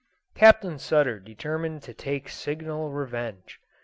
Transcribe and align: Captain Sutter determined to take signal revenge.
Captain 0.33 0.79
Sutter 0.79 1.19
determined 1.19 1.83
to 1.83 1.93
take 1.93 2.27
signal 2.27 2.89
revenge. 2.89 3.59